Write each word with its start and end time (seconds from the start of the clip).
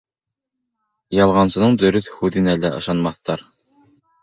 Ялғансының 1.17 1.77
дөрөҫ 1.83 2.09
һүҙенә 2.15 2.59
лә 2.65 2.75
ышанмаҫтар. 2.81 3.47